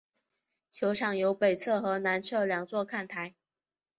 [0.71, 3.35] 球场有北侧和南侧两座看台。